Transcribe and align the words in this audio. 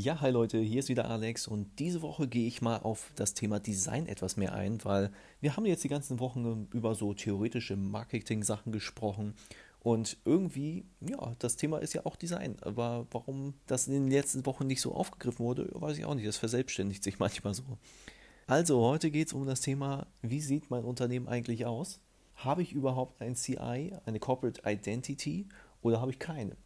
Ja, 0.00 0.20
hi 0.20 0.30
Leute, 0.30 0.60
hier 0.60 0.78
ist 0.78 0.88
wieder 0.88 1.10
Alex 1.10 1.48
und 1.48 1.80
diese 1.80 2.02
Woche 2.02 2.28
gehe 2.28 2.46
ich 2.46 2.62
mal 2.62 2.76
auf 2.76 3.10
das 3.16 3.34
Thema 3.34 3.58
Design 3.58 4.06
etwas 4.06 4.36
mehr 4.36 4.52
ein, 4.52 4.78
weil 4.84 5.10
wir 5.40 5.56
haben 5.56 5.66
jetzt 5.66 5.82
die 5.82 5.88
ganzen 5.88 6.20
Wochen 6.20 6.68
über 6.72 6.94
so 6.94 7.14
theoretische 7.14 7.74
Marketing-Sachen 7.74 8.70
gesprochen 8.70 9.34
und 9.80 10.16
irgendwie, 10.24 10.84
ja, 11.00 11.34
das 11.40 11.56
Thema 11.56 11.78
ist 11.78 11.94
ja 11.94 12.06
auch 12.06 12.14
Design. 12.14 12.54
Aber 12.60 13.08
warum 13.10 13.54
das 13.66 13.88
in 13.88 13.94
den 13.94 14.08
letzten 14.08 14.46
Wochen 14.46 14.68
nicht 14.68 14.82
so 14.82 14.94
aufgegriffen 14.94 15.44
wurde, 15.44 15.68
weiß 15.72 15.98
ich 15.98 16.04
auch 16.04 16.14
nicht. 16.14 16.28
Das 16.28 16.36
verselbstständigt 16.36 17.02
sich 17.02 17.18
manchmal 17.18 17.54
so. 17.54 17.64
Also, 18.46 18.80
heute 18.80 19.10
geht 19.10 19.26
es 19.26 19.32
um 19.32 19.46
das 19.46 19.62
Thema, 19.62 20.06
wie 20.22 20.40
sieht 20.40 20.70
mein 20.70 20.84
Unternehmen 20.84 21.26
eigentlich 21.26 21.66
aus? 21.66 21.98
Habe 22.36 22.62
ich 22.62 22.72
überhaupt 22.72 23.20
ein 23.20 23.34
CI, 23.34 23.94
eine 24.06 24.20
Corporate 24.20 24.62
Identity 24.64 25.48
oder 25.82 26.00
habe 26.00 26.12
ich 26.12 26.20
keine? 26.20 26.56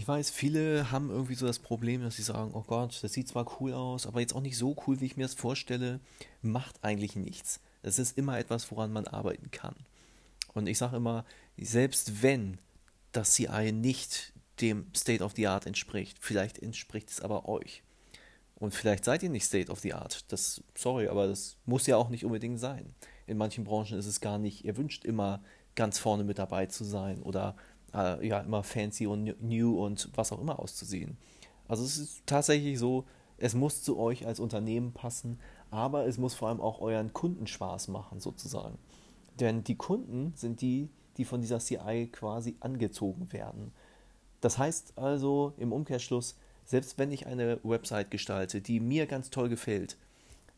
Ich 0.00 0.08
weiß, 0.08 0.30
viele 0.30 0.90
haben 0.90 1.10
irgendwie 1.10 1.34
so 1.34 1.46
das 1.46 1.58
Problem, 1.58 2.00
dass 2.00 2.16
sie 2.16 2.22
sagen, 2.22 2.52
oh 2.54 2.64
Gott, 2.66 2.98
das 3.02 3.12
sieht 3.12 3.28
zwar 3.28 3.60
cool 3.60 3.74
aus, 3.74 4.06
aber 4.06 4.20
jetzt 4.20 4.34
auch 4.34 4.40
nicht 4.40 4.56
so 4.56 4.74
cool, 4.86 4.98
wie 4.98 5.04
ich 5.04 5.18
mir 5.18 5.24
das 5.24 5.34
vorstelle, 5.34 6.00
macht 6.40 6.82
eigentlich 6.82 7.16
nichts. 7.16 7.60
Es 7.82 7.98
ist 7.98 8.16
immer 8.16 8.38
etwas, 8.38 8.70
woran 8.70 8.94
man 8.94 9.06
arbeiten 9.06 9.50
kann. 9.50 9.74
Und 10.54 10.68
ich 10.68 10.78
sage 10.78 10.96
immer, 10.96 11.26
selbst 11.58 12.22
wenn 12.22 12.56
das 13.12 13.34
CI 13.34 13.72
nicht 13.72 14.32
dem 14.62 14.86
State 14.96 15.22
of 15.22 15.34
the 15.36 15.48
Art 15.48 15.66
entspricht, 15.66 16.16
vielleicht 16.18 16.60
entspricht 16.60 17.10
es 17.10 17.20
aber 17.20 17.46
euch. 17.46 17.82
Und 18.54 18.74
vielleicht 18.74 19.04
seid 19.04 19.22
ihr 19.22 19.28
nicht 19.28 19.44
State 19.44 19.70
of 19.70 19.80
the 19.80 19.92
Art. 19.92 20.32
Das, 20.32 20.62
sorry, 20.74 21.08
aber 21.08 21.26
das 21.26 21.58
muss 21.66 21.86
ja 21.86 21.98
auch 21.98 22.08
nicht 22.08 22.24
unbedingt 22.24 22.58
sein. 22.58 22.94
In 23.26 23.36
manchen 23.36 23.64
Branchen 23.64 23.98
ist 23.98 24.06
es 24.06 24.22
gar 24.22 24.38
nicht 24.38 24.64
erwünscht, 24.64 25.04
immer 25.04 25.42
ganz 25.74 25.98
vorne 25.98 26.24
mit 26.24 26.38
dabei 26.38 26.64
zu 26.66 26.84
sein 26.84 27.20
oder 27.22 27.54
äh, 27.94 28.26
ja 28.26 28.40
immer 28.40 28.62
fancy 28.62 29.06
und 29.06 29.42
new 29.42 29.82
und 29.82 30.10
was 30.14 30.32
auch 30.32 30.40
immer 30.40 30.58
auszusehen. 30.58 31.16
Also 31.68 31.84
es 31.84 31.98
ist 31.98 32.22
tatsächlich 32.26 32.78
so, 32.78 33.04
es 33.38 33.54
muss 33.54 33.82
zu 33.82 33.98
euch 33.98 34.26
als 34.26 34.40
Unternehmen 34.40 34.92
passen, 34.92 35.38
aber 35.70 36.06
es 36.06 36.18
muss 36.18 36.34
vor 36.34 36.48
allem 36.48 36.60
auch 36.60 36.80
euren 36.80 37.12
Kunden 37.12 37.46
Spaß 37.46 37.88
machen 37.88 38.20
sozusagen. 38.20 38.78
Denn 39.38 39.64
die 39.64 39.76
Kunden 39.76 40.32
sind 40.36 40.60
die, 40.60 40.90
die 41.16 41.24
von 41.24 41.40
dieser 41.40 41.60
CI 41.60 42.08
quasi 42.12 42.56
angezogen 42.60 43.32
werden. 43.32 43.72
Das 44.40 44.58
heißt 44.58 44.94
also 44.96 45.54
im 45.56 45.72
Umkehrschluss, 45.72 46.36
selbst 46.64 46.98
wenn 46.98 47.12
ich 47.12 47.26
eine 47.26 47.58
Website 47.62 48.10
gestalte, 48.10 48.60
die 48.60 48.80
mir 48.80 49.06
ganz 49.06 49.30
toll 49.30 49.48
gefällt, 49.48 49.96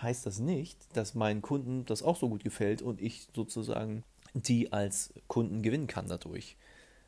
heißt 0.00 0.26
das 0.26 0.38
nicht, 0.38 0.78
dass 0.94 1.14
meinen 1.14 1.42
Kunden 1.42 1.84
das 1.86 2.02
auch 2.02 2.16
so 2.16 2.28
gut 2.28 2.44
gefällt 2.44 2.82
und 2.82 3.00
ich 3.00 3.28
sozusagen 3.34 4.02
die 4.34 4.72
als 4.72 5.14
Kunden 5.28 5.62
gewinnen 5.62 5.86
kann 5.86 6.08
dadurch. 6.08 6.56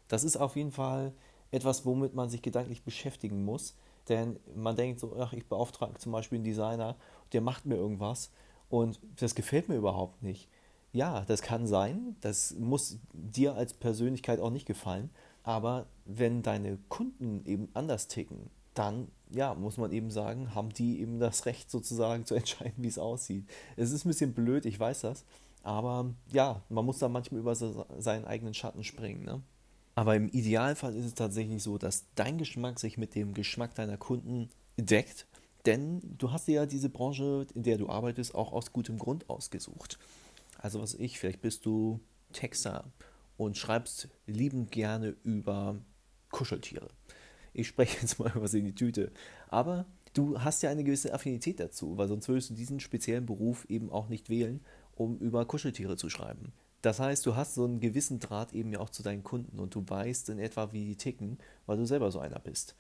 Das 0.09 0.25
ist 0.25 0.37
auf 0.37 0.57
jeden 0.57 0.73
Fall 0.73 1.13
etwas, 1.51 1.87
womit 1.87 2.15
man 2.15 2.29
sich 2.29 2.43
gedanklich 2.43 2.83
beschäftigen 2.83 3.45
muss. 3.45 3.77
Denn 4.09 4.39
man 4.55 4.77
denkt 4.77 5.01
so, 5.01 5.17
ach, 5.19 5.33
ich 5.33 5.47
beauftrage 5.47 5.99
zum 5.99 6.13
Beispiel 6.13 6.37
einen 6.37 6.45
Designer, 6.45 6.97
der 7.33 7.41
macht 7.41 7.67
mir 7.67 7.77
irgendwas 7.77 8.31
und 8.71 9.01
das 9.17 9.35
gefällt 9.35 9.69
mir 9.69 9.77
überhaupt 9.77 10.23
nicht. 10.23 10.49
Ja, 10.93 11.25
das 11.27 11.43
kann 11.43 11.67
sein, 11.67 12.17
das 12.23 12.55
muss 12.59 12.99
dir 13.13 13.55
als 13.55 13.75
Persönlichkeit 13.75 14.41
auch 14.41 14.51
nicht 14.51 14.65
gefallen, 14.67 15.11
aber 15.43 15.87
wenn 16.07 16.43
deine 16.43 16.79
Kunden 16.89 17.45
eben 17.45 17.69
anders 17.75 18.09
ticken, 18.09 18.51
dann 18.73 19.09
ja, 19.31 19.55
muss 19.55 19.77
man 19.77 19.93
eben 19.93 20.11
sagen, 20.11 20.55
haben 20.55 20.71
die 20.71 21.01
eben 21.01 21.19
das 21.19 21.45
Recht 21.45 21.71
sozusagen 21.71 22.25
zu 22.25 22.35
entscheiden, 22.37 22.83
wie 22.83 22.89
es 22.89 22.99
aussieht. 22.99 23.45
Es 23.77 23.93
ist 23.93 24.07
ein 24.07 24.09
bisschen 24.09 24.33
blöd, 24.33 24.65
ich 24.65 24.81
weiß 24.81 25.03
das, 25.03 25.27
aber 25.63 26.15
ja, 26.33 26.63
man 26.71 26.87
muss 26.87 26.99
da 26.99 27.09
manchmal 27.11 27.41
über 27.41 27.55
seinen 27.55 28.25
eigenen 28.25 28.55
Schatten 28.55 28.85
springen. 28.85 29.25
Ne? 29.25 29.43
Aber 29.99 30.15
im 30.15 30.29
Idealfall 30.29 30.95
ist 30.95 31.07
es 31.07 31.15
tatsächlich 31.15 31.61
so, 31.61 31.77
dass 31.77 32.07
dein 32.15 32.39
Geschmack 32.39 32.79
sich 32.79 32.99
mit 32.99 33.17
dem 33.17 33.35
Geschmack 33.35 33.75
deiner 33.75 33.97
Kunden 33.97 34.49
deckt. 34.77 35.27
Denn 35.67 36.01
du 36.17 36.31
hast 36.31 36.47
dir 36.47 36.55
ja 36.55 36.67
diese 36.67 36.89
Branche, 36.89 37.49
in 37.53 37.65
der 37.65 37.79
du 37.79 37.89
arbeitest, 37.89 38.33
auch 38.33 38.53
aus 38.53 38.73
gutem 38.73 38.97
Grund 38.97 39.29
ausgesucht. 39.29 39.99
Also 40.57 40.81
was 40.81 40.95
ich, 40.95 41.19
vielleicht 41.19 41.41
bist 41.41 41.67
du 41.67 41.99
Texter 42.33 42.85
und 43.37 43.57
schreibst 43.57 44.09
liebend 44.29 44.71
gerne 44.71 45.17
über 45.25 45.81
Kuscheltiere. 46.31 46.91
Ich 47.53 47.67
spreche 47.67 48.01
jetzt 48.01 48.21
mal 48.21 48.31
was 48.37 48.55
in 48.55 48.67
die 48.67 48.77
Tüte. 48.77 49.11
Aber 49.49 49.85
du 50.15 50.41
hast 50.41 50.63
ja 50.63 50.71
eine 50.71 50.85
gewisse 50.85 51.13
Affinität 51.13 51.59
dazu, 51.59 51.99
weil 51.99 52.07
sonst 52.07 52.29
würdest 52.29 52.51
du 52.51 52.55
diesen 52.55 52.79
speziellen 52.79 53.27
Beruf 53.27 53.65
eben 53.69 53.91
auch 53.91 54.09
nicht 54.09 54.31
wählen, 54.31 54.61
um 54.95 55.19
über 55.19 55.45
Kuscheltiere 55.45 55.97
zu 55.97 56.09
schreiben. 56.09 56.53
Das 56.83 57.01
heißt, 57.01 57.27
du 57.27 57.35
hast 57.35 57.55
so 57.55 57.65
einen 57.65 57.81
gewissen 57.81 58.21
Draht 58.21 58.53
eben 58.53 58.73
ja 58.73 58.79
auch 58.79 58.91
zu 58.91 59.03
deinen 59.03 59.25
Kunden 59.25 59.59
und 59.59 59.75
du 59.75 59.85
weißt 59.87 60.29
in 60.29 60.39
etwa, 60.39 60.73
wie 60.73 60.85
die 60.85 60.97
ticken, 60.97 61.39
weil 61.67 61.77
du 61.77 61.87
selber 61.87 62.11
so 62.13 62.21
einer 62.21 62.39
bist. 62.39 62.77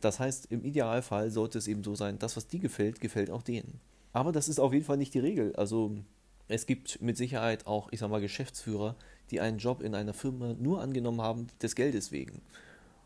Das 0.00 0.18
heißt, 0.18 0.46
im 0.50 0.64
Idealfall 0.64 1.30
sollte 1.30 1.58
es 1.58 1.68
eben 1.68 1.84
so 1.84 1.94
sein, 1.94 2.18
das, 2.18 2.36
was 2.36 2.48
dir 2.48 2.60
gefällt, 2.60 3.00
gefällt 3.00 3.30
auch 3.30 3.42
denen. 3.42 3.80
Aber 4.12 4.32
das 4.32 4.48
ist 4.48 4.58
auf 4.58 4.72
jeden 4.72 4.84
Fall 4.84 4.96
nicht 4.96 5.14
die 5.14 5.20
Regel. 5.20 5.54
Also 5.56 5.96
es 6.48 6.66
gibt 6.66 7.00
mit 7.00 7.16
Sicherheit 7.16 7.66
auch, 7.66 7.92
ich 7.92 8.00
sag 8.00 8.10
mal, 8.10 8.20
Geschäftsführer, 8.20 8.96
die 9.30 9.40
einen 9.40 9.58
Job 9.58 9.80
in 9.80 9.94
einer 9.94 10.12
Firma 10.12 10.54
nur 10.58 10.80
angenommen 10.80 11.22
haben 11.22 11.46
des 11.62 11.74
Geldes 11.74 12.10
wegen. 12.10 12.42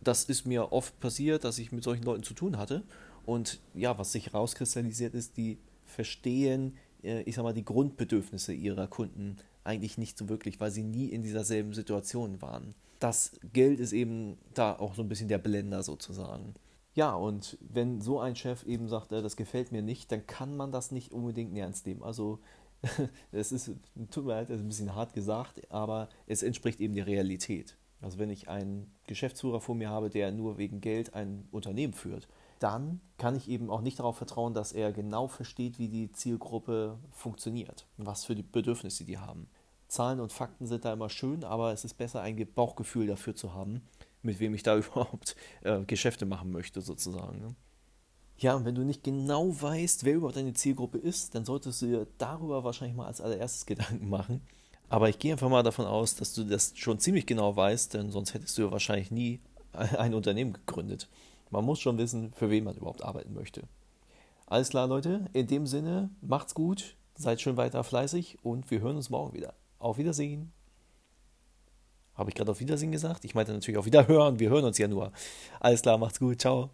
Das 0.00 0.24
ist 0.24 0.46
mir 0.46 0.72
oft 0.72 0.98
passiert, 1.00 1.44
dass 1.44 1.58
ich 1.58 1.72
mit 1.72 1.84
solchen 1.84 2.04
Leuten 2.04 2.22
zu 2.22 2.34
tun 2.34 2.56
hatte. 2.56 2.82
Und 3.24 3.60
ja, 3.74 3.98
was 3.98 4.12
sich 4.12 4.32
rauskristallisiert 4.32 5.14
ist, 5.14 5.36
die 5.36 5.58
verstehen, 5.84 6.76
äh, 7.02 7.22
ich 7.22 7.34
sag 7.34 7.42
mal, 7.42 7.54
die 7.54 7.64
Grundbedürfnisse 7.64 8.52
ihrer 8.52 8.86
Kunden 8.86 9.36
eigentlich 9.66 9.98
nicht 9.98 10.16
so 10.16 10.28
wirklich, 10.28 10.60
weil 10.60 10.70
sie 10.70 10.82
nie 10.82 11.06
in 11.06 11.22
dieser 11.22 11.44
selben 11.44 11.72
Situation 11.72 12.40
waren. 12.40 12.74
Das 13.00 13.38
Geld 13.52 13.80
ist 13.80 13.92
eben 13.92 14.38
da 14.54 14.72
auch 14.78 14.94
so 14.94 15.02
ein 15.02 15.08
bisschen 15.08 15.28
der 15.28 15.38
Blender 15.38 15.82
sozusagen. 15.82 16.54
Ja, 16.94 17.14
und 17.14 17.58
wenn 17.60 18.00
so 18.00 18.20
ein 18.20 18.36
Chef 18.36 18.64
eben 18.64 18.88
sagt, 18.88 19.12
äh, 19.12 19.20
das 19.20 19.36
gefällt 19.36 19.70
mir 19.70 19.82
nicht, 19.82 20.10
dann 20.10 20.26
kann 20.26 20.56
man 20.56 20.72
das 20.72 20.92
nicht 20.92 21.12
unbedingt 21.12 21.56
ernst 21.56 21.86
nehmen. 21.86 22.02
Also 22.02 22.38
es 23.32 23.52
ist, 23.52 23.72
tut 24.10 24.24
mir 24.24 24.32
leid, 24.32 24.48
das 24.48 24.56
ist 24.56 24.64
ein 24.64 24.68
bisschen 24.68 24.94
hart 24.94 25.12
gesagt, 25.12 25.70
aber 25.70 26.08
es 26.26 26.42
entspricht 26.42 26.80
eben 26.80 26.94
der 26.94 27.06
Realität. 27.06 27.76
Also 28.00 28.18
wenn 28.18 28.30
ich 28.30 28.48
einen 28.48 28.90
Geschäftsführer 29.06 29.60
vor 29.60 29.74
mir 29.74 29.90
habe, 29.90 30.10
der 30.10 30.30
nur 30.32 30.58
wegen 30.58 30.80
Geld 30.80 31.14
ein 31.14 31.48
Unternehmen 31.50 31.92
führt, 31.92 32.28
dann 32.58 33.00
kann 33.18 33.36
ich 33.36 33.48
eben 33.48 33.70
auch 33.70 33.80
nicht 33.80 33.98
darauf 33.98 34.16
vertrauen, 34.16 34.54
dass 34.54 34.72
er 34.72 34.92
genau 34.92 35.28
versteht, 35.28 35.78
wie 35.78 35.88
die 35.88 36.12
Zielgruppe 36.12 36.98
funktioniert, 37.10 37.86
was 37.96 38.24
für 38.24 38.34
die 38.34 38.42
Bedürfnisse 38.42 39.04
die 39.04 39.18
haben. 39.18 39.48
Zahlen 39.88 40.20
und 40.20 40.32
Fakten 40.32 40.66
sind 40.66 40.84
da 40.84 40.92
immer 40.92 41.08
schön, 41.08 41.44
aber 41.44 41.72
es 41.72 41.84
ist 41.84 41.94
besser, 41.94 42.20
ein 42.20 42.36
Bauchgefühl 42.54 43.06
dafür 43.06 43.34
zu 43.34 43.54
haben, 43.54 43.82
mit 44.22 44.40
wem 44.40 44.54
ich 44.54 44.62
da 44.62 44.76
überhaupt 44.76 45.36
äh, 45.62 45.80
Geschäfte 45.84 46.26
machen 46.26 46.50
möchte, 46.50 46.80
sozusagen. 46.80 47.40
Ne? 47.40 47.54
Ja, 48.38 48.54
und 48.54 48.64
wenn 48.64 48.74
du 48.74 48.82
nicht 48.82 49.02
genau 49.02 49.50
weißt, 49.60 50.04
wer 50.04 50.14
überhaupt 50.14 50.36
deine 50.36 50.52
Zielgruppe 50.52 50.98
ist, 50.98 51.34
dann 51.34 51.44
solltest 51.44 51.80
du 51.82 51.86
dir 51.86 52.06
darüber 52.18 52.64
wahrscheinlich 52.64 52.96
mal 52.96 53.06
als 53.06 53.20
allererstes 53.20 53.66
Gedanken 53.66 54.08
machen. 54.08 54.42
Aber 54.88 55.08
ich 55.08 55.18
gehe 55.18 55.32
einfach 55.32 55.48
mal 55.48 55.62
davon 55.62 55.86
aus, 55.86 56.14
dass 56.14 56.32
du 56.34 56.44
das 56.44 56.72
schon 56.76 57.00
ziemlich 57.00 57.26
genau 57.26 57.56
weißt, 57.56 57.94
denn 57.94 58.10
sonst 58.10 58.34
hättest 58.34 58.56
du 58.58 58.62
ja 58.62 58.70
wahrscheinlich 58.70 59.10
nie 59.10 59.40
ein 59.72 60.14
Unternehmen 60.14 60.52
gegründet. 60.52 61.08
Man 61.50 61.64
muss 61.64 61.80
schon 61.80 61.98
wissen, 61.98 62.32
für 62.34 62.50
wen 62.50 62.64
man 62.64 62.76
überhaupt 62.76 63.02
arbeiten 63.02 63.32
möchte. 63.32 63.62
Alles 64.46 64.68
klar, 64.68 64.86
Leute. 64.86 65.26
In 65.32 65.46
dem 65.46 65.66
Sinne, 65.66 66.10
macht's 66.20 66.54
gut, 66.54 66.96
seid 67.16 67.40
schön 67.40 67.56
weiter 67.56 67.82
fleißig 67.82 68.38
und 68.44 68.70
wir 68.70 68.80
hören 68.80 68.96
uns 68.96 69.10
morgen 69.10 69.34
wieder. 69.34 69.54
Auf 69.86 69.98
Wiedersehen. 69.98 70.52
Habe 72.16 72.30
ich 72.30 72.34
gerade 72.34 72.50
auf 72.50 72.58
Wiedersehen 72.58 72.90
gesagt? 72.90 73.24
Ich 73.24 73.36
meinte 73.36 73.52
natürlich 73.52 73.78
auf 73.78 73.86
Wiederhören. 73.86 74.40
Wir 74.40 74.50
hören 74.50 74.64
uns 74.64 74.78
ja 74.78 74.88
nur. 74.88 75.12
Alles 75.60 75.82
klar, 75.82 75.96
macht's 75.96 76.18
gut. 76.18 76.40
Ciao. 76.40 76.70